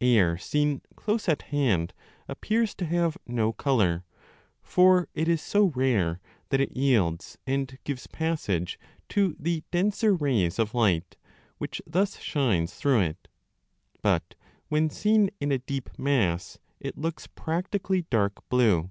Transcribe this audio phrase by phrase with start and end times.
[0.00, 1.92] Air seen close at hand
[2.26, 4.06] appears to have no colour,
[4.62, 8.78] for it is so rare 10 that it yields and gives passage
[9.10, 11.18] to the denser rays of light,
[11.58, 13.28] which thus shines through it;
[14.00, 14.36] but
[14.68, 18.90] when seen in a deep mass it looks practically dark blue.